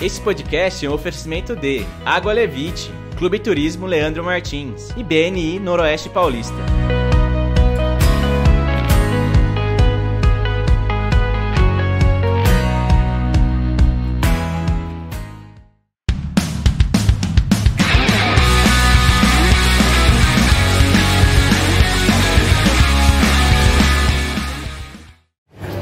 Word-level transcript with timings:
Esse 0.00 0.18
podcast 0.18 0.86
é 0.86 0.88
um 0.88 0.94
oferecimento 0.94 1.54
de 1.54 1.84
Água 2.06 2.32
Levite, 2.32 2.90
Clube 3.18 3.38
Turismo 3.38 3.84
Leandro 3.84 4.24
Martins 4.24 4.88
e 4.96 5.04
BNI 5.04 5.58
Noroeste 5.58 6.08
Paulista. 6.08 6.56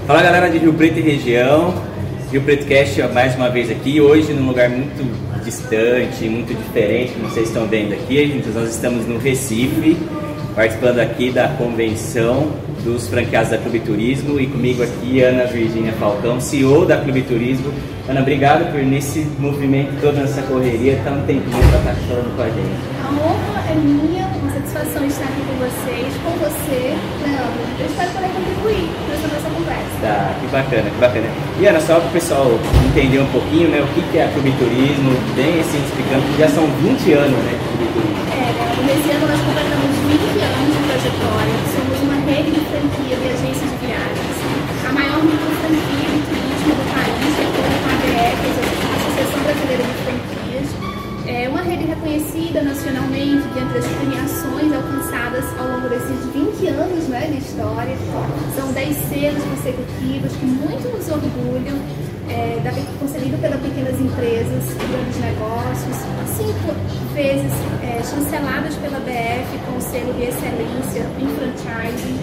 Fala 0.08 0.22
galera 0.22 0.50
de 0.50 0.58
Rio 0.58 0.74
Preto 0.74 0.98
e 0.98 1.02
região, 1.02 1.72
Rio 2.30 2.42
Preto 2.42 2.66
Cast 2.66 3.02
mais 3.14 3.34
uma 3.36 3.48
vez 3.48 3.70
aqui, 3.70 4.02
hoje 4.02 4.34
num 4.34 4.46
lugar 4.48 4.68
muito 4.68 5.02
distante, 5.42 6.28
muito 6.28 6.54
diferente, 6.54 7.12
como 7.12 7.26
vocês 7.30 7.48
estão 7.48 7.66
vendo 7.66 7.94
aqui, 7.94 8.42
nós 8.54 8.68
estamos 8.68 9.06
no 9.06 9.16
Recife, 9.16 9.96
participando 10.54 10.98
aqui 10.98 11.30
da 11.30 11.48
convenção 11.48 12.52
dos 12.84 13.08
franqueados 13.08 13.50
da 13.50 13.56
Clube 13.56 13.80
Turismo 13.80 14.38
e 14.38 14.46
comigo 14.46 14.82
aqui 14.82 15.22
Ana 15.22 15.44
Virginia 15.44 15.92
Falcão, 15.92 16.38
CEO 16.38 16.84
da 16.84 16.98
Clube 16.98 17.22
Turismo. 17.22 17.72
Ana, 18.06 18.20
obrigado 18.20 18.70
por 18.72 18.82
nesse 18.82 19.20
movimento, 19.38 19.98
toda 20.00 20.20
essa 20.20 20.42
correria, 20.42 20.94
estar 20.94 21.12
um 21.12 21.22
tempinho 21.26 21.68
para 21.70 21.78
estar 21.78 21.94
falando 22.08 22.36
com 22.36 22.42
a 22.42 22.48
gente. 22.48 22.98
A 23.04 23.10
honra 23.10 23.70
é 23.70 23.74
minha, 23.74 24.26
uma 24.26 24.52
satisfação 24.52 25.06
estar 25.06 25.24
aqui 25.24 25.40
com 25.48 25.56
vocês, 25.64 26.14
com 26.24 26.30
você, 26.38 26.96
Leandro. 27.24 27.68
Eu 27.80 27.86
espero 27.86 28.10
poder 28.12 28.28
contribuir 28.28 28.88
para 29.06 29.14
essa 29.14 29.28
nossa 29.28 29.50
conversa. 29.54 29.88
Tá, 30.00 30.37
que 30.48 30.56
bacana, 30.56 30.90
que 30.90 30.98
bacana. 30.98 31.28
E 31.60 31.66
Ana, 31.66 31.80
só 31.80 32.00
para 32.00 32.08
o 32.08 32.12
pessoal 32.12 32.48
entender 32.88 33.20
um 33.20 33.28
pouquinho, 33.28 33.68
né, 33.68 33.84
o 33.84 33.86
que 33.92 34.18
é 34.18 34.24
a 34.24 34.28
Clube 34.32 34.52
Turismo, 34.56 35.12
bem 35.36 35.60
assim, 35.60 35.78
explicando 35.84 36.24
que 36.32 36.38
já 36.40 36.48
são 36.48 36.64
20 36.80 37.12
anos, 37.12 37.38
né, 37.44 37.52
de 37.52 37.64
Clube 37.68 37.86
Turismo. 37.92 38.24
É, 38.32 38.48
nesse 38.88 39.08
ano 39.12 39.26
nós 39.28 39.40
completamos 39.44 39.92
20 40.08 40.40
anos 40.40 40.72
de 40.72 40.80
trajetória, 40.88 41.56
somos 41.76 41.98
uma 42.08 42.18
rede 42.24 42.50
de 42.50 42.62
franquia 42.64 43.16
de 43.16 43.26
agências 43.28 43.68
de 43.68 43.78
viagens, 43.84 44.36
a 44.88 44.92
maior 44.92 45.20
micro 45.20 45.52
franquia 45.60 46.08
de 46.08 46.20
turismo 46.24 46.72
do 46.72 46.84
país, 46.96 47.32
com 47.44 47.62
a 47.68 47.92
ABF, 47.92 48.42
a 48.48 48.94
Associação 48.96 49.40
Brasileira 49.44 49.84
de 49.84 49.94
Franquias. 50.00 50.87
É 51.28 51.46
uma 51.46 51.60
rede 51.60 51.84
reconhecida 51.84 52.62
nacionalmente 52.62 53.46
diante 53.52 53.74
das 53.74 53.86
premiações 53.86 54.72
alcançadas 54.72 55.44
ao 55.60 55.68
longo 55.68 55.86
desses 55.86 56.24
20 56.32 56.68
anos 56.68 57.06
né, 57.08 57.28
de 57.30 57.36
história. 57.36 57.94
São 58.56 58.72
10 58.72 58.96
selos 58.96 59.44
consecutivos 59.44 60.32
que 60.32 60.46
muito 60.46 60.88
nos 60.88 61.06
orgulham, 61.10 61.76
é, 62.30 62.58
da, 62.64 62.72
concedido 62.98 63.36
pelas 63.42 63.60
pequenas 63.60 64.00
empresas 64.00 64.72
e 64.72 64.86
grandes 64.88 65.20
negócios, 65.20 65.96
cinco 66.32 66.72
vezes 67.12 67.52
é, 67.84 68.02
chanceladas 68.02 68.74
pela 68.76 68.98
BF 69.00 69.58
com 69.66 69.76
o 69.76 69.80
selo 69.82 70.14
de 70.14 70.22
excelência 70.32 71.04
em 71.20 71.28
franchising, 71.36 72.18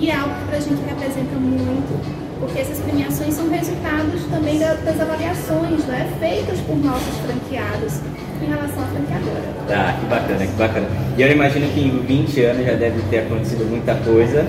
e 0.00 0.10
é 0.10 0.16
algo 0.16 0.34
que 0.34 0.44
para 0.46 0.56
a 0.56 0.60
gente 0.60 0.82
representa 0.82 1.36
muito, 1.38 2.27
porque 2.40 2.60
essas 2.60 2.78
premiações 2.78 3.34
são 3.34 3.48
resultados 3.48 4.22
também 4.30 4.58
das 4.58 5.00
avaliações 5.00 5.84
né, 5.86 6.08
feitas 6.20 6.58
por 6.60 6.76
nossos 6.76 7.16
franqueados 7.26 8.00
em 8.42 8.46
relação 8.46 8.82
à 8.82 8.86
franqueadora. 8.86 9.58
Tá, 9.66 9.96
que 10.00 10.06
bacana, 10.06 10.46
que 10.46 10.52
bacana. 10.52 10.86
E 11.16 11.22
eu 11.22 11.32
imagino 11.32 11.68
que 11.72 11.80
em 11.80 11.98
20 12.00 12.40
anos 12.42 12.66
já 12.66 12.74
deve 12.74 13.02
ter 13.10 13.18
acontecido 13.20 13.68
muita 13.68 13.94
coisa. 13.96 14.46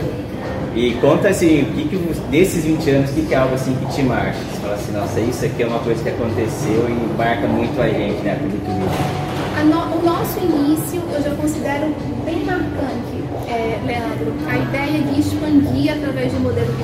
E 0.76 0.94
conta 1.02 1.30
assim, 1.30 1.64
o 1.64 1.66
que, 1.74 1.90
que 1.90 1.98
desses 2.30 2.64
20 2.64 2.90
anos, 2.92 3.10
o 3.10 3.14
que, 3.14 3.26
que 3.26 3.34
é 3.34 3.38
algo 3.38 3.56
assim 3.56 3.74
que 3.74 3.96
te 3.96 4.04
marca? 4.04 4.34
Você 4.34 4.62
fala 4.62 4.76
assim, 4.76 4.92
nossa, 4.92 5.20
isso 5.20 5.46
aqui 5.46 5.64
é 5.64 5.66
uma 5.66 5.80
coisa 5.80 6.02
que 6.04 6.10
aconteceu 6.10 6.88
e 6.88 7.18
marca 7.18 7.48
muito 7.48 7.82
a 7.82 7.90
gente, 7.90 8.22
né, 8.22 8.38
a. 8.38 9.64
No, 9.64 9.98
o 9.98 10.06
nosso 10.06 10.40
início 10.40 11.02
eu 11.12 11.22
já 11.22 11.32
considero 11.36 11.94
bem 12.24 12.46
marcante, 12.46 13.20
é, 13.50 13.78
Leandro. 13.86 14.34
A 14.48 14.58
ideia 14.58 15.04
de 15.04 15.20
expandir 15.20 15.92
através 15.92 16.32
do 16.32 16.40
modelo 16.40 16.72
de 16.72 16.84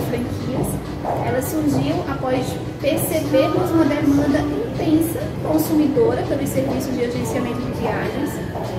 ela 1.25 1.41
surgiu 1.41 1.95
após 2.09 2.45
percebermos 2.81 3.71
uma 3.71 3.85
demanda 3.85 4.39
intensa 4.39 5.19
consumidora 5.47 6.21
pelos 6.23 6.49
serviços 6.49 6.93
de 6.93 7.05
agenciamento 7.05 7.61
de 7.61 7.71
viagens 7.79 8.31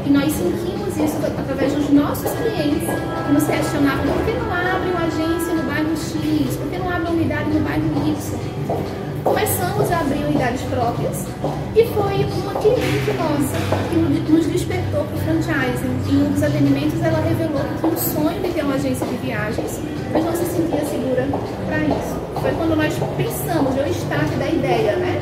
e 0.05 0.11
nós 0.11 0.33
sentimos 0.33 0.97
isso 0.97 1.17
através 1.25 1.73
dos 1.75 1.91
nossos 1.91 2.31
clientes 2.33 2.89
que 3.27 3.33
nos 3.33 3.45
questionavam 3.45 4.07
por 4.07 4.25
que 4.25 4.33
não 4.33 4.53
abre 4.53 4.91
uma 4.91 5.07
agência 5.07 5.55
no 5.55 5.63
bairro 5.63 5.97
X, 5.97 6.57
por 6.57 6.71
que 6.71 6.79
não 6.79 6.89
abre 6.89 7.03
uma 7.03 7.11
unidade 7.11 7.51
no 7.51 7.61
bairro 7.61 7.85
Y 8.09 9.17
começamos 9.27 9.91
a 9.91 9.99
abrir 9.99 10.25
unidades 10.25 10.63
próprias 10.63 11.27
e 11.75 11.85
foi 11.87 12.25
uma 12.25 12.55
cliente 12.61 13.13
nossa 13.19 13.59
que 13.91 14.33
nos 14.33 14.47
despertou 14.47 15.05
para 15.05 15.17
o 15.17 15.19
franchising. 15.19 15.97
Em 16.09 16.23
um 16.23 16.33
dos 16.33 16.43
atendimentos, 16.45 17.03
ela 17.03 17.21
revelou 17.21 17.61
que 17.61 17.81
tinha 17.81 17.93
um 17.93 17.97
sonho 17.97 18.41
de 18.41 18.51
ter 18.51 18.63
uma 18.63 18.75
agência 18.75 19.05
de 19.05 19.17
viagens, 19.17 19.81
mas 20.13 20.25
não 20.25 20.33
se 20.33 20.45
sentia 20.45 20.85
segura 20.87 21.27
para 21.67 21.79
isso. 21.79 22.16
Foi 22.47 22.55
quando 22.55 22.77
nós 22.77 22.95
pensamos, 23.17 23.77
eu 23.77 23.89
start 23.89 24.31
da 24.39 24.47
ideia, 24.47 24.95
né? 24.95 25.21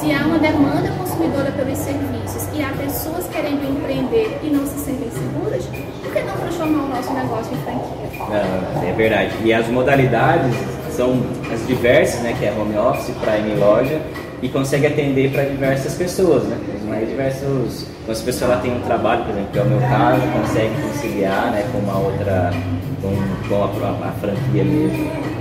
Se 0.00 0.12
há 0.12 0.26
uma 0.26 0.36
demanda 0.36 0.90
consumidora 0.98 1.52
pelos 1.52 1.78
serviços 1.78 2.48
e 2.52 2.60
há 2.60 2.70
pessoas 2.70 3.28
querendo 3.28 3.70
empreender 3.70 4.40
e 4.42 4.50
não 4.50 4.66
se 4.66 4.76
sentem 4.80 5.08
seguras, 5.12 5.64
por 5.64 6.12
que 6.12 6.20
não 6.22 6.36
transformar 6.36 6.82
o 6.82 6.88
nosso 6.88 7.12
negócio 7.12 7.54
em 7.54 7.58
franquia? 7.58 8.88
é 8.88 8.92
verdade. 8.96 9.30
E 9.44 9.54
as 9.54 9.68
modalidades 9.68 10.56
são 10.90 11.22
as 11.54 11.64
diversas, 11.68 12.20
né, 12.22 12.34
que 12.36 12.44
é 12.44 12.50
home 12.50 12.76
office, 12.76 13.14
prime 13.14 13.54
loja, 13.60 14.00
e 14.42 14.48
consegue 14.48 14.88
atender 14.88 15.30
para 15.30 15.44
diversas 15.44 15.94
pessoas, 15.94 16.42
né? 16.42 16.58
Os 16.74 16.82
mais 16.82 17.08
diversos. 17.08 17.86
Quando 18.04 18.16
as 18.16 18.22
pessoas 18.22 18.50
lá 18.50 18.56
têm 18.56 18.76
um 18.76 18.80
trabalho, 18.80 19.22
por 19.22 19.30
exemplo, 19.30 19.50
que 19.52 19.58
é 19.60 19.62
o 19.62 19.66
meu 19.66 19.78
caso, 19.78 20.20
consegue 20.32 20.82
conciliar, 20.82 21.52
né, 21.52 21.64
com 21.70 21.78
uma 21.78 21.96
outra, 21.96 22.52
com, 23.00 23.14
com 23.48 23.84
a, 23.84 24.08
a 24.08 24.12
franquia 24.20 24.64
mesmo. 24.64 25.36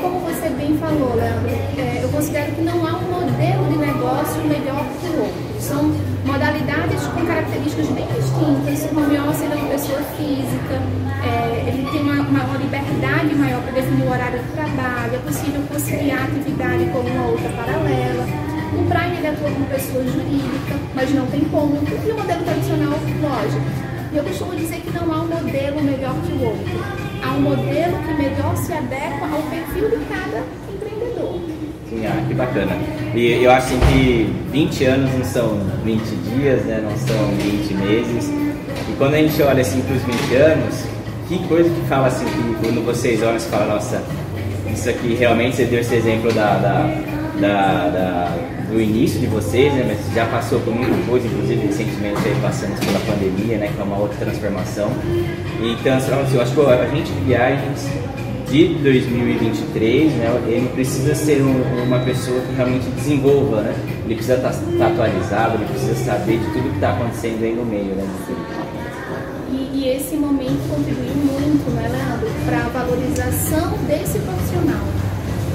Como 0.00 0.20
você 0.20 0.48
bem 0.50 0.76
falou, 0.78 1.14
Leandro, 1.14 1.50
é, 1.78 2.00
eu 2.02 2.08
considero 2.08 2.52
que 2.52 2.62
não 2.62 2.86
há 2.86 2.96
um 2.96 3.10
modelo 3.10 3.64
de 3.70 3.78
negócio 3.78 4.42
melhor 4.42 4.84
que 5.00 5.06
o 5.06 5.20
outro. 5.22 5.60
São 5.60 5.92
modalidades 6.24 7.06
com 7.06 7.24
características 7.26 7.86
bem 7.88 8.06
distintas. 8.06 8.90
O 8.90 8.98
home 8.98 9.18
office 9.18 9.42
é 9.42 9.54
uma 9.54 9.68
pessoa 9.68 10.00
física, 10.16 10.74
é, 11.22 11.68
ele 11.68 11.88
tem 11.90 12.02
uma 12.02 12.22
maior 12.22 12.58
liberdade 12.60 13.34
maior 13.34 13.62
para 13.62 13.72
definir 13.72 14.06
o 14.06 14.10
horário 14.10 14.38
de 14.38 14.52
trabalho, 14.52 15.14
é 15.14 15.18
possível 15.18 15.62
conciliar 15.68 16.20
a 16.20 16.24
atividade 16.24 16.84
com 16.86 16.98
uma 16.98 17.26
outra 17.28 17.48
paralela. 17.50 18.24
O 18.72 18.84
Prime 18.88 19.16
ele 19.18 19.26
atua 19.26 19.50
como 19.50 19.66
pessoa 19.66 20.04
jurídica, 20.04 20.74
mas 20.94 21.10
não 21.14 21.26
tem 21.26 21.40
ponto. 21.40 21.90
E 21.90 22.10
o 22.10 22.16
modelo 22.16 22.42
tradicional, 22.42 22.98
lógico. 23.22 23.90
E 24.12 24.16
eu 24.16 24.24
costumo 24.24 24.56
dizer 24.56 24.80
que 24.80 24.90
não 24.90 25.12
há 25.12 25.22
um 25.22 25.28
modelo 25.28 25.82
melhor 25.82 26.14
que 26.26 26.32
o 26.32 26.44
outro. 26.44 27.09
Há 27.22 27.32
um 27.32 27.40
modelo 27.40 27.98
que 28.02 28.14
melhor 28.14 28.56
se 28.56 28.72
adequa 28.72 29.28
ao 29.32 29.42
perfil 29.42 29.90
de 29.90 30.04
cada 30.06 30.42
empreendedor. 30.72 31.40
Sim, 31.88 32.06
ah, 32.06 32.24
que 32.26 32.34
bacana. 32.34 32.72
E 33.14 33.42
eu 33.44 33.50
acho 33.50 33.74
que 33.88 34.32
20 34.52 34.84
anos 34.84 35.12
não 35.14 35.24
são 35.24 35.60
20 35.84 36.00
dias, 36.00 36.64
né? 36.64 36.80
não 36.82 36.96
são 36.96 37.28
20 37.36 37.74
meses. 37.74 38.28
E 38.28 38.96
quando 38.96 39.14
a 39.14 39.18
gente 39.18 39.42
olha 39.42 39.60
assim 39.60 39.82
para 39.82 39.96
os 39.96 40.02
20 40.02 40.34
anos, 40.36 40.84
que 41.28 41.38
coisa 41.46 41.68
que 41.68 41.80
fala 41.88 42.06
assim, 42.06 42.24
que 42.24 42.66
quando 42.66 42.84
vocês 42.84 43.22
olham, 43.22 43.38
você 43.38 43.48
fala, 43.48 43.74
nossa, 43.74 44.02
isso 44.72 44.88
aqui 44.88 45.14
realmente 45.14 45.56
você 45.56 45.64
deu 45.64 45.80
esse 45.80 45.94
exemplo 45.94 46.32
da, 46.32 46.56
da, 46.56 46.94
da, 47.40 47.88
da 47.88 48.50
do 48.70 48.80
início 48.80 49.18
de 49.18 49.26
vocês, 49.26 49.72
né? 49.74 49.84
Mas 49.86 50.14
já 50.14 50.24
passou 50.26 50.60
por 50.60 50.74
muita 50.74 50.96
coisa, 51.06 51.26
inclusive 51.26 51.66
recentemente 51.66 52.18
aí 52.24 52.36
passamos 52.40 52.78
pela 52.78 53.00
pandemia, 53.00 53.58
né? 53.58 53.70
Que 53.74 53.80
é 53.80 53.84
uma 53.84 53.98
outra 53.98 54.16
transformação. 54.18 54.90
Então, 55.62 55.96
assim, 55.96 56.34
eu 56.34 56.40
acho 56.40 56.54
que 56.54 56.60
a 56.60 56.86
gente 56.88 57.12
de 57.12 57.20
viagens 57.20 57.86
de 58.50 58.74
2023, 58.82 60.12
né, 60.14 60.42
ele 60.48 60.68
precisa 60.74 61.14
ser 61.14 61.42
um, 61.42 61.84
uma 61.84 61.98
pessoa 62.00 62.40
que 62.40 62.54
realmente 62.54 62.88
desenvolva, 62.96 63.60
né? 63.60 63.74
Ele 64.04 64.14
precisa 64.14 64.36
estar, 64.36 64.50
tá, 64.50 64.58
estar 64.72 64.86
atualizado, 64.86 65.54
ele 65.54 65.66
precisa 65.66 65.94
saber 66.04 66.38
de 66.38 66.46
tudo 66.46 66.68
que 66.70 66.74
está 66.74 66.92
acontecendo 66.92 67.44
aí 67.44 67.54
no 67.54 67.64
meio, 67.64 67.94
né? 67.94 68.04
E, 69.52 69.78
e 69.78 69.88
esse 69.88 70.16
momento 70.16 70.66
contribuiu 70.68 71.14
muito, 71.14 71.70
né, 71.76 71.88
Leandro, 71.92 72.28
para 72.44 72.64
a 72.64 72.68
valorização 72.70 73.78
desse 73.86 74.18
profissional. 74.18 74.84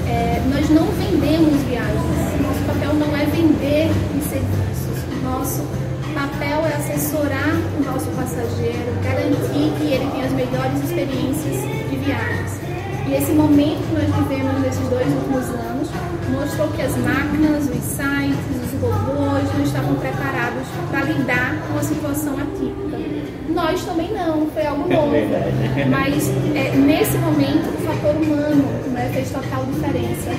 É, 0.08 0.42
nós 0.54 0.70
não 0.70 0.86
vendemos 0.94 1.62
viagens, 1.64 2.42
nosso 2.42 2.64
papel 2.68 2.94
não 2.94 3.18
é 3.18 3.26
vender 3.26 3.90
serviços, 4.30 5.24
nosso 5.24 5.64
papel 6.16 6.66
é 6.66 6.76
assessorar 6.76 7.54
o 7.78 7.84
nosso 7.84 8.08
passageiro, 8.12 8.96
garantir 9.04 9.68
que 9.78 9.94
ele 9.94 10.10
tenha 10.12 10.26
as 10.26 10.32
melhores 10.32 10.84
experiências 10.84 11.62
de 11.90 11.96
viagens. 11.98 12.52
E 13.06 13.14
esse 13.14 13.34
momento 13.34 13.84
que 13.84 14.10
nós 14.10 14.28
vivemos 14.28 14.62
nesses 14.62 14.88
dois 14.88 15.08
últimos 15.08 15.46
anos 15.50 15.90
mostrou 16.32 16.70
que 16.70 16.82
as 16.82 16.96
máquinas, 16.98 17.66
os 17.70 17.84
sites, 17.84 18.40
os 18.64 18.82
robôs 18.82 19.44
não 19.54 19.64
estavam 19.64 19.96
preparados 19.96 20.64
para 20.90 21.02
lidar 21.04 21.56
com 21.68 21.78
a 21.78 21.84
situação 21.84 22.34
atípica. 22.40 22.98
Nós 23.50 23.84
também 23.84 24.12
não, 24.14 24.48
foi 24.48 24.66
algo 24.66 24.90
novo. 24.90 25.14
É 25.16 25.86
Mas 25.86 26.30
é, 26.56 26.76
nesse 26.76 27.18
momento 27.18 27.70
o 27.70 27.86
fator 27.86 28.16
humano 28.16 28.64
né, 28.92 29.12
fez 29.14 29.32
total 29.32 29.66
diferença 29.66 30.30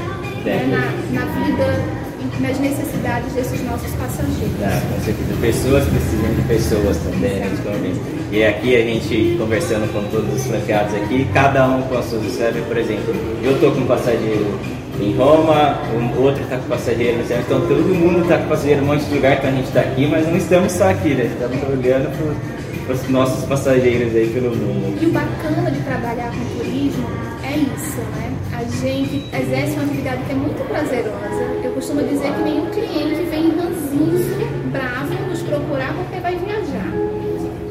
né, 0.45 0.67
na, 0.67 1.21
na 1.21 1.27
vida 1.27 2.06
nas 2.41 2.59
necessidades 2.59 3.33
desses 3.33 3.65
nossos 3.65 3.91
passageiros. 3.93 4.57
Ah, 4.63 4.81
com 4.93 5.01
certeza. 5.05 5.41
Pessoas 5.41 5.85
precisam 5.85 6.35
de 6.35 6.43
pessoas 6.43 6.97
também, 6.99 7.35
né? 7.37 8.17
E 8.33 8.45
aqui 8.45 8.77
a 8.77 8.81
gente 8.81 9.37
conversando 9.39 9.93
com 9.93 10.03
todos 10.11 10.35
os 10.35 10.47
franqueados 10.47 10.95
aqui, 10.95 11.29
cada 11.33 11.67
um 11.67 11.83
com 11.83 11.97
as 11.99 12.07
suas 12.07 12.25
histórias. 12.25 12.65
Por 12.67 12.77
exemplo, 12.77 13.15
eu 13.43 13.53
estou 13.53 13.73
com 13.73 13.81
um 13.81 13.87
passageiro 13.87 14.59
em 15.01 15.15
Roma, 15.15 15.79
o 16.17 16.23
outro 16.23 16.43
está 16.43 16.57
com 16.57 16.69
passageiro 16.69 17.19
no 17.19 17.27
centro, 17.27 17.45
então 17.47 17.61
todo 17.69 17.95
mundo 17.95 18.23
está 18.23 18.39
com 18.39 18.49
passageiro 18.49 18.81
em 18.81 18.85
um 18.85 18.87
monte 18.87 19.05
de 19.05 19.15
lugar, 19.15 19.37
então 19.37 19.51
a 19.51 19.53
gente 19.53 19.67
está 19.67 19.81
aqui, 19.81 20.07
mas 20.07 20.27
não 20.27 20.37
estamos 20.37 20.73
só 20.73 20.91
aqui, 20.91 21.15
né? 21.15 21.25
Estamos 21.25 21.57
olhando 21.69 22.11
para 22.17 22.57
os 22.89 23.09
nossos 23.09 23.45
passageiros 23.45 24.15
aí 24.15 24.31
pelo 24.33 24.55
mundo. 24.55 25.03
E 25.03 25.07
o 25.07 25.11
bacana 25.11 25.71
de 25.71 25.81
trabalhar 25.83 26.31
com 26.31 26.59
turismo 26.59 27.09
é 27.43 27.57
isso, 27.57 27.99
né? 28.15 28.33
A 28.53 28.65
gente 28.65 29.25
exerce 29.35 29.75
uma 29.75 29.85
atividade 29.85 30.23
que 30.25 30.33
é 30.33 30.35
muito 30.35 30.69
prazerosa. 30.69 31.43
Eu 31.63 31.73
costumo 31.73 32.03
dizer 32.03 32.33
que 32.33 32.43
nenhum 32.43 32.67
cliente 32.71 33.23
vem 33.31 33.51
ranzinho, 33.51 34.71
bravo, 34.71 35.15
nos 35.29 35.43
procurar 35.43 35.95
porque 35.95 36.21
vai 36.21 36.37
viajar. 36.37 36.93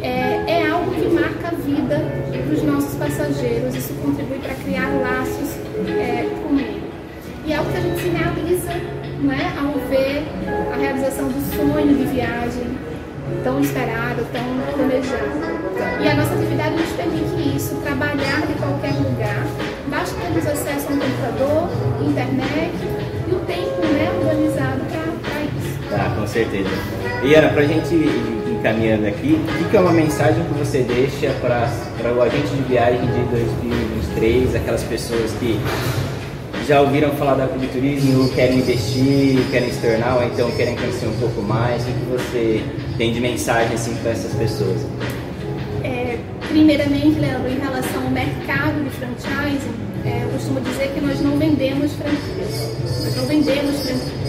É, 0.02 0.60
é 0.60 0.70
algo 0.70 0.92
que 0.92 1.08
marca 1.08 1.48
a 1.48 1.56
vida 1.56 1.98
dos 2.48 2.62
nossos 2.64 2.94
passageiros, 2.96 3.74
isso 3.74 3.94
contribui 3.96 4.38
para 4.40 4.54
criar 4.56 4.90
laços 5.02 5.56
é, 5.98 6.30
com 6.44 6.60
ele. 6.60 6.84
E 7.46 7.54
é 7.54 7.56
algo 7.56 7.72
que 7.72 7.78
a 7.78 7.82
gente 7.82 8.02
se 8.02 8.10
realiza 8.10 8.74
né, 9.22 9.54
ao 9.60 9.74
ver 9.90 10.24
a 10.72 10.78
realização 10.78 11.28
do 11.28 11.42
sonho 11.56 11.98
de 11.98 12.06
viagem 12.06 12.75
tão 13.44 13.60
esperado, 13.60 14.26
tão 14.32 14.74
planejado. 14.74 15.56
E 16.02 16.08
a 16.08 16.16
nossa 16.16 16.34
atividade 16.34 16.76
nos 16.76 16.90
permite 16.92 17.56
isso, 17.56 17.76
trabalhar 17.84 18.46
de 18.48 18.54
qualquer 18.54 18.94
lugar. 18.94 19.46
Basta 19.88 20.16
termos 20.20 20.46
acesso 20.46 20.88
a 20.90 20.94
um 20.94 21.00
computador, 21.00 21.70
internet 22.02 22.74
e 23.28 23.32
o 23.32 23.40
tempo 23.40 23.82
né, 23.94 24.12
organizado 24.20 24.82
para 25.22 25.42
isso. 25.42 25.80
Tá, 25.90 26.16
com 26.20 26.28
certeza. 26.28 26.70
E 27.24 27.34
Ana, 27.34 27.50
para 27.50 27.62
a 27.62 27.68
gente 27.68 27.96
ir 27.96 28.58
encaminhando 28.60 29.08
aqui, 29.08 29.40
o 29.62 29.70
que 29.70 29.78
é 29.78 29.80
uma 29.80 29.94
mensagem 29.94 30.44
que 30.44 30.54
você 30.54 30.80
deixa 30.82 31.32
para 31.42 32.14
o 32.14 32.22
agente 32.22 32.48
de 32.48 32.64
viagem 32.64 33.02
de 33.02 33.24
2023, 33.30 34.56
aquelas 34.56 34.84
pessoas 34.84 35.32
que 35.40 35.60
já 36.68 36.82
ouviram 36.82 37.12
falar 37.12 37.36
da 37.36 37.48
Turismo, 37.48 38.28
querem 38.30 38.58
investir, 38.58 39.40
querem 39.52 39.72
se 39.72 39.80
tornar, 39.80 40.16
ou 40.16 40.24
então 40.24 40.50
querem 40.52 40.76
conhecer 40.76 41.06
um 41.06 41.14
pouco 41.20 41.42
mais? 41.44 41.84
O 41.84 41.86
que 41.86 42.06
você 42.10 42.64
tem 42.98 43.12
de 43.12 43.20
mensagem 43.20 43.74
assim, 43.76 43.96
para 43.96 44.12
essas 44.12 44.34
pessoas? 44.34 44.82
É, 45.84 46.18
primeiramente, 46.48 47.20
Leandro, 47.20 47.50
em 47.50 47.60
relação 47.60 48.04
ao 48.04 48.10
mercado 48.10 48.84
de 48.84 48.90
franchising, 48.92 49.76
é, 50.06 50.24
eu 50.24 50.30
costumo 50.30 50.62
dizer 50.62 50.92
que 50.94 51.02
nós 51.02 51.20
não 51.22 51.38
vendemos 51.38 51.92
franquias. 51.94 52.74
Nós 53.04 53.16
não 53.16 53.26
vendemos 53.26 53.76
franquias. 53.82 54.26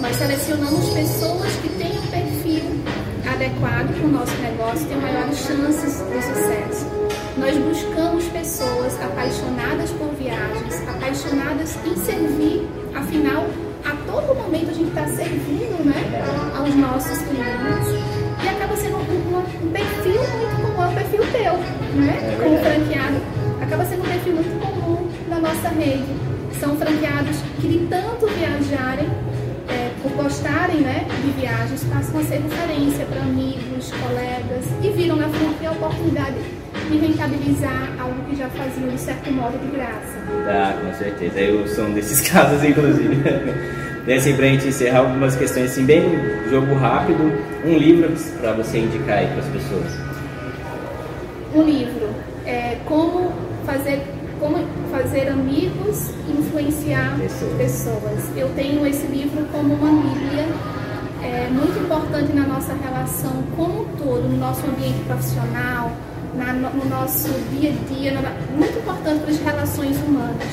Nós 0.00 0.16
selecionamos 0.16 0.88
pessoas 0.90 1.52
que 1.56 1.68
têm 1.78 1.98
um 1.98 2.06
perfil 2.06 2.62
adequado 3.32 3.94
para 3.94 4.06
o 4.06 4.10
nosso 4.10 4.34
negócio, 4.36 4.86
têm 4.86 4.96
maiores 4.96 5.38
chances 5.38 6.02
de 6.02 6.22
sucesso. 6.22 6.86
Nós 7.36 7.56
buscamos 7.56 8.24
pessoas 8.24 8.94
apaixonadas 9.02 9.90
por 9.90 10.08
viagens, 10.14 10.88
apaixonadas 10.88 11.78
em 11.86 11.96
servir, 11.96 12.66
afinal, 12.94 13.46
a 13.84 13.96
todo 14.06 14.34
momento 14.34 14.70
a 14.70 14.74
gente 14.74 14.88
está 14.88 15.06
servindo 15.06 15.84
né, 15.84 16.22
aos 16.56 16.74
nossos 16.74 17.18
clientes 17.22 17.88
e 18.42 18.48
acaba 18.48 18.76
sendo 18.76 18.96
um, 18.96 19.66
um 19.66 19.70
perfil 19.70 20.20
muito 20.20 20.62
comum, 20.62 20.82
é 20.82 20.88
um 20.88 20.94
perfil 20.94 21.20
teu, 21.32 21.54
né, 22.00 22.18
é 22.20 22.42
como 22.42 22.58
franqueado, 22.58 23.16
acaba 23.60 23.84
sendo 23.84 24.02
um 24.02 24.06
perfil 24.06 24.34
muito 24.34 24.60
comum 24.60 25.08
na 25.28 25.38
nossa 25.38 25.68
rede. 25.68 26.30
São 26.58 26.76
franqueados 26.76 27.36
que 27.60 27.68
de 27.68 27.86
tanto 27.86 28.26
viajarem 28.26 29.08
é, 29.68 29.90
por 30.02 30.12
gostarem 30.12 30.80
né, 30.80 31.06
de 31.24 31.40
viagens, 31.40 31.84
passam 31.84 32.20
a 32.20 32.24
ser 32.24 32.42
referência 32.42 33.06
para 33.06 33.20
amigos, 33.22 33.90
colegas 33.92 34.64
e 34.82 34.90
viram 34.90 35.16
na 35.16 35.28
franquia 35.28 35.70
a 35.70 35.72
oportunidade 35.72 36.34
de 36.90 36.98
rentabilizar 36.98 37.88
algo 38.00 38.22
que 38.28 38.36
já 38.36 38.48
faziam 38.50 38.88
de 38.88 38.98
certo 38.98 39.30
modo 39.30 39.56
de 39.58 39.76
graça. 39.76 40.18
Ah, 40.48 40.74
com 40.82 40.92
certeza. 40.94 41.38
Eu 41.38 41.66
sou 41.68 41.84
um 41.84 41.94
desses 41.94 42.20
casos, 42.28 42.64
inclusive. 42.64 43.16
e 44.06 44.12
assim, 44.12 44.34
pra 44.34 44.46
gente 44.46 44.66
encerrar 44.66 45.00
algumas 45.00 45.36
questões 45.36 45.70
assim, 45.70 45.84
bem 45.84 46.02
jogo 46.50 46.74
rápido, 46.74 47.32
um 47.64 47.78
livro 47.78 48.12
para 48.40 48.52
você 48.52 48.78
indicar 48.78 49.18
aí 49.18 49.26
para 49.28 49.38
as 49.38 49.46
pessoas. 49.46 49.86
Um 51.54 51.62
livro. 51.62 52.10
É, 52.44 52.78
como 52.86 53.32
fazer 53.64 54.02
como 54.40 54.56
fazer 54.90 55.28
amigos 55.28 56.12
e 56.26 56.32
influenciar 56.32 57.14
pessoas. 57.18 57.52
pessoas. 57.58 58.36
Eu 58.36 58.48
tenho 58.56 58.86
esse 58.86 59.06
livro 59.06 59.44
como 59.52 59.74
uma 59.74 60.02
bíblia 60.02 60.48
é, 61.22 61.50
muito 61.50 61.78
importante 61.78 62.32
na 62.32 62.46
nossa 62.46 62.72
relação 62.72 63.42
como 63.54 63.82
um 63.82 63.84
todo, 63.98 64.26
no 64.26 64.38
nosso 64.38 64.66
ambiente 64.66 65.04
profissional, 65.04 65.92
na, 66.34 66.52
no 66.52 66.84
nosso 66.88 67.28
dia 67.52 67.70
a 67.70 67.92
dia, 67.94 68.12
muito 68.56 68.78
importante 68.78 69.20
para 69.20 69.30
as 69.30 69.40
relações 69.40 69.96
humanas. 69.98 70.48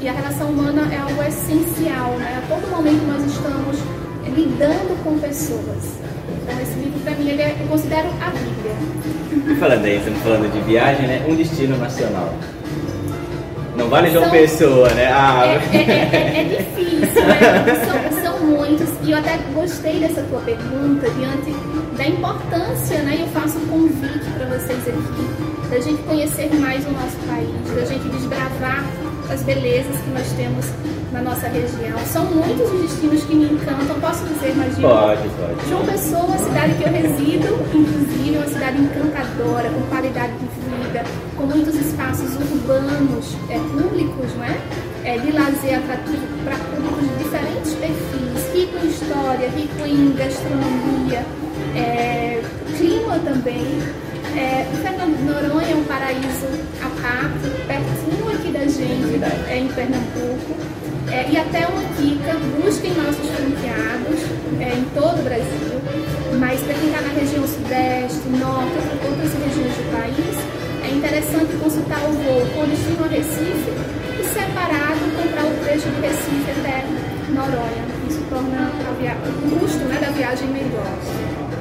E 0.00 0.08
a 0.08 0.12
relação 0.12 0.48
humana 0.48 0.92
é 0.92 0.98
algo 0.98 1.22
essencial, 1.22 2.10
né? 2.18 2.42
A 2.42 2.48
todo 2.48 2.68
momento 2.70 3.06
nós 3.06 3.24
estamos 3.24 3.78
lidando 4.34 5.04
com 5.04 5.18
pessoas. 5.18 6.00
Então 6.42 6.60
esse 6.60 6.74
livro 6.80 7.00
para 7.00 7.12
mim 7.12 7.28
ele 7.28 7.42
é, 7.42 7.56
eu 7.60 7.66
considero 7.68 8.08
a 8.20 8.30
Bíblia. 8.30 9.58
Falando 9.60 9.84
aí, 9.84 9.96
estamos 9.98 10.20
falando 10.20 10.52
de 10.52 10.60
viagem, 10.62 11.06
né? 11.06 11.24
Um 11.28 11.36
destino 11.36 11.76
nacional. 11.76 12.34
Não 13.76 13.88
vale 13.88 14.10
João 14.10 14.28
Pessoa, 14.30 14.88
né? 14.90 15.06
Ah. 15.12 15.58
É, 15.72 15.76
é, 15.76 15.80
é, 15.80 16.40
é 16.40 16.44
difícil, 16.44 17.26
né? 17.26 18.12
São, 18.12 18.22
são 18.22 18.46
muitos. 18.46 18.91
E 19.04 19.10
eu 19.10 19.18
até 19.18 19.36
gostei 19.52 19.98
dessa 19.98 20.22
tua 20.22 20.40
pergunta 20.40 21.10
diante 21.10 21.50
da 21.96 22.06
importância, 22.06 23.02
né? 23.02 23.18
Eu 23.20 23.26
faço 23.28 23.58
um 23.58 23.66
convite 23.66 24.30
para 24.36 24.46
vocês 24.46 24.78
aqui, 24.78 25.68
da 25.68 25.80
gente 25.80 26.02
conhecer 26.04 26.54
mais 26.54 26.86
o 26.86 26.92
nosso 26.92 27.16
país, 27.26 27.74
da 27.74 27.84
gente 27.84 28.08
desbravar 28.10 28.84
as 29.28 29.42
belezas 29.42 29.96
que 29.96 30.10
nós 30.10 30.30
temos 30.32 30.66
na 31.12 31.20
nossa 31.20 31.48
região. 31.48 31.98
São 32.06 32.24
muitos 32.26 32.70
os 32.72 32.82
destinos 32.82 33.24
que 33.24 33.34
me 33.34 33.44
encantam, 33.46 33.98
posso 34.00 34.24
dizer, 34.24 34.54
mas 34.56 34.78
Pode, 34.78 35.28
pode. 35.30 35.68
João 35.68 35.84
Pessoa, 35.84 36.22
uma 36.22 36.38
cidade 36.38 36.74
que 36.74 36.84
eu 36.84 36.92
resido, 36.92 37.48
inclusive, 37.74 38.36
uma 38.36 38.46
cidade 38.46 38.78
encantadora, 38.78 39.68
com 39.68 39.82
qualidade 39.88 40.32
de 40.34 40.46
vida, 40.46 41.04
com 41.36 41.44
muitos 41.46 41.74
espaços 41.74 42.34
urbanos, 42.36 43.36
é, 43.50 43.58
públicos, 43.58 44.34
não 44.36 44.44
é? 44.44 44.56
é 45.04 45.18
de 45.18 45.32
lazer 45.32 45.78
atrativo 45.78 46.26
para 46.44 46.56
públicos 46.56 47.08
de 47.08 47.24
diferentes 47.24 47.74
perfis, 47.74 48.31
rico 48.62 48.78
em 48.78 48.88
história, 48.88 49.48
rico 49.48 49.84
em 49.84 50.12
gastronomia, 50.14 51.24
é, 51.74 52.40
clima 52.76 53.18
também. 53.18 53.66
É, 54.36 54.64
Fernando 54.80 55.18
de 55.18 55.24
Noronha 55.24 55.72
é 55.72 55.74
um 55.74 55.84
paraíso 55.84 56.46
à 56.80 56.88
parte, 57.02 57.50
pertinho 57.66 58.28
aqui 58.32 58.50
da 58.52 58.60
gente, 58.60 59.22
é, 59.50 59.58
em 59.58 59.68
Pernambuco. 59.68 60.56
É, 61.10 61.28
e 61.28 61.36
até 61.36 61.66
uma 61.66 61.82
dica, 61.98 62.34
busquem 62.62 62.92
nossos 62.94 63.28
franqueados 63.30 64.11
Noronha. 77.42 77.82
Isso 78.08 78.22
torna 78.30 78.70
o 78.70 79.58
custo 79.58 79.84
né, 79.86 79.98
da 80.00 80.10
viagem 80.10 80.48
melhor. 80.48 80.86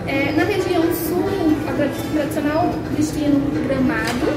É, 0.07 0.31
na 0.37 0.43
região 0.43 0.83
sul, 0.93 1.25
o 1.25 2.13
tradicional 2.13 2.69
destino 2.95 3.41
Gramado 3.67 4.29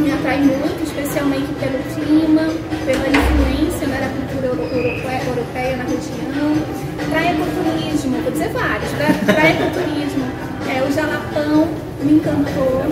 me 0.00 0.12
atrai 0.12 0.38
muito, 0.40 0.82
especialmente 0.82 1.48
pelo 1.60 1.78
clima, 1.92 2.48
pela 2.86 3.06
influência 3.08 3.86
né, 3.88 4.00
da 4.00 4.08
cultura 4.08 4.46
europeia, 4.46 5.22
europeia 5.26 5.76
na 5.76 5.84
região. 5.84 6.84
Praia 7.10 7.32
Ecoturismo, 7.32 8.22
vou 8.22 8.32
dizer 8.32 8.48
vários. 8.50 8.90
Praia 9.26 9.52
Ecoturismo, 9.52 10.24
é, 10.68 10.82
o 10.82 10.92
Jalapão 10.92 11.68
me 12.02 12.12
encantou. 12.14 12.84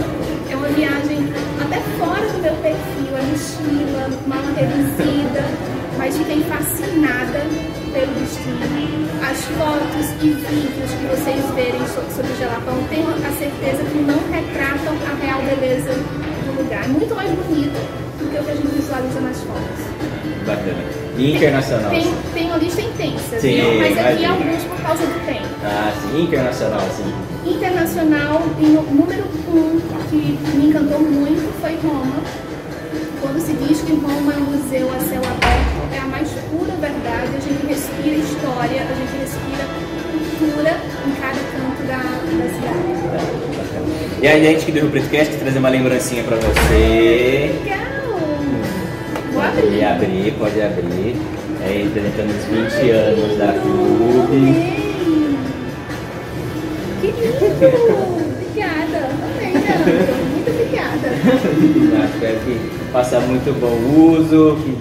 É 0.51 0.57
uma 0.57 0.69
viagem 0.69 1.33
até 1.61 1.81
fora 1.99 2.27
do 2.29 2.39
meu 2.43 2.55
perfil, 2.57 3.17
é 3.17 3.23
mochila, 3.23 4.11
mala 4.27 4.53
reduzida, 4.55 5.43
mas 6.03 6.17
fiquei 6.17 6.43
fascinada 6.43 7.47
pelo 7.95 8.13
destino. 8.19 8.59
As 9.23 9.39
fotos 9.55 10.11
e 10.21 10.31
vídeos 10.31 10.91
que 10.91 11.07
vocês 11.07 11.55
verem 11.55 11.81
sobre 12.13 12.33
o 12.33 12.39
Jalapão, 12.41 12.83
tenho 12.91 13.09
a 13.09 13.31
certeza 13.39 13.85
que 13.85 13.99
não 13.99 14.19
retratam 14.33 14.97
a 15.09 15.25
real 15.25 15.41
beleza 15.43 15.93
do 15.93 16.61
lugar. 16.61 16.89
Muito 16.89 17.15
mais 17.15 17.31
bonito 17.31 17.79
do 18.19 18.29
que 18.29 18.37
o 18.37 18.45
que 18.45 18.51
a 18.51 18.55
gente 18.57 18.75
visualiza 18.75 19.21
nas 19.21 19.41
fotos. 19.43 20.45
Bacana. 20.45 20.83
E 21.17 21.37
internacional? 21.37 21.91
Tem, 21.91 22.15
tem 22.35 22.47
uma 22.49 22.57
lista 22.57 22.81
intensa, 22.81 23.39
sim, 23.39 23.61
viu? 23.61 23.79
mas 23.79 23.97
aqui 23.97 24.25
alguns 24.25 24.65
por 24.65 24.83
causa 24.83 25.07
do 25.07 25.25
tempo. 25.25 25.47
Ah, 25.63 25.93
sim. 26.03 26.23
Internacional, 26.23 26.81
sim. 26.97 27.15
Internacional, 27.49 28.43
tem 28.59 28.77
o 28.77 28.83
número 28.83 29.23
um 29.47 29.81
que 30.11 30.57
me 30.57 30.67
encantou 30.67 30.99
muito 30.99 31.61
foi 31.61 31.77
Roma 31.77 32.17
quando 33.23 33.41
se 33.41 33.53
diz 33.53 33.81
que 33.83 33.93
Roma 33.93 34.33
é 34.33 34.37
um 34.37 34.51
museu 34.51 34.91
a 34.93 34.99
céu 34.99 35.23
aberto, 35.23 35.72
é 35.93 35.99
a 35.99 36.07
mais 36.07 36.29
pura 36.51 36.73
verdade. 36.81 37.37
A 37.37 37.41
gente 37.41 37.67
respira 37.67 38.17
história, 38.17 38.83
a 38.83 38.95
gente 38.95 39.17
respira 39.21 39.65
cultura 40.39 40.77
em 41.07 41.13
cada 41.21 41.41
canto 41.53 41.83
da, 41.87 41.99
da 41.99 42.49
cidade. 42.55 42.93
E 44.21 44.27
aí, 44.27 44.47
a 44.47 44.51
gente 44.51 44.65
que 44.65 44.73
do 44.73 44.81
Rio 44.81 44.91
Preto 44.91 45.11
quer 45.11 45.27
trazer 45.39 45.59
uma 45.59 45.69
lembrancinha 45.69 46.25
pra 46.25 46.37
você. 46.37 47.61
Legal! 47.65 47.83
Vou 49.33 49.43
abrir. 49.43 49.63
Pode 49.63 49.85
abrir, 49.85 50.33
pode 50.39 50.63
abrir. 50.63 51.17
É, 51.65 51.85
representando 51.85 52.31
os 52.31 52.45
20 52.45 52.91
anos 52.91 53.39
da 53.39 53.53
clube. 53.53 54.83
Que 57.01 57.07
lindo! 57.07 57.63
Obrigada. 58.53 59.09
Amei. 59.23 59.53
Muito 60.33 60.51
obrigada. 60.51 61.09
Espero 62.15 62.39
que 62.41 62.55
faça 62.93 63.21
muito 63.21 63.53
bom 63.61 63.77
uso, 64.13 64.57
que 64.63 64.77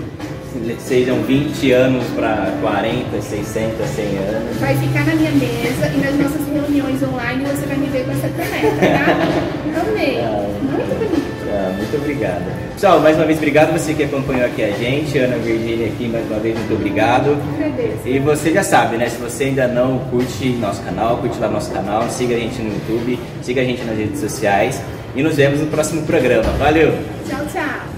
sejam 0.79 1.21
20 1.23 1.71
anos 1.71 2.03
para 2.15 2.51
40, 2.61 3.21
60, 3.21 3.85
100 3.85 4.05
anos. 4.05 4.57
Vai 4.59 4.75
ficar 4.77 5.05
na 5.05 5.15
minha 5.15 5.31
mesa 5.31 5.87
e 5.87 5.97
nas 5.97 6.15
nossas 6.15 6.47
reuniões 6.47 7.01
online 7.03 7.45
você 7.45 7.65
vai 7.65 7.77
me 7.77 7.87
ver 7.87 8.05
com 8.05 8.11
essa 8.11 8.29
caneca, 8.29 8.75
tá? 8.79 9.81
Amei. 9.81 10.21
Muito 10.61 10.99
bonito. 10.99 11.31
Ah, 11.53 11.73
muito 11.75 11.97
obrigado. 11.97 12.71
Pessoal, 12.73 12.99
mais 13.01 13.17
uma 13.17 13.25
vez 13.25 13.37
obrigado 13.37 13.73
você 13.73 13.93
que 13.93 14.03
acompanhou 14.03 14.45
aqui 14.45 14.63
a 14.63 14.71
gente, 14.71 15.17
Ana 15.17 15.37
Virgínia 15.37 15.87
aqui, 15.87 16.07
mais 16.07 16.25
uma 16.27 16.39
vez 16.39 16.57
muito 16.57 16.73
obrigado. 16.73 17.37
Agradeço. 17.55 18.07
E 18.07 18.19
você 18.19 18.51
já 18.51 18.63
sabe, 18.63 18.97
né? 18.97 19.09
Se 19.09 19.17
você 19.17 19.45
ainda 19.45 19.67
não 19.67 19.99
curte 20.09 20.47
nosso 20.53 20.81
canal, 20.81 21.17
curte 21.17 21.37
lá 21.39 21.49
nosso 21.49 21.71
canal, 21.71 22.09
siga 22.09 22.35
a 22.35 22.39
gente 22.39 22.61
no 22.61 22.73
YouTube, 22.73 23.19
siga 23.41 23.61
a 23.61 23.65
gente 23.65 23.83
nas 23.83 23.97
redes 23.97 24.19
sociais 24.19 24.81
e 25.15 25.21
nos 25.21 25.35
vemos 25.35 25.59
no 25.59 25.67
próximo 25.67 26.03
programa. 26.03 26.49
Valeu! 26.53 26.93
Tchau, 27.27 27.45
tchau. 27.51 27.90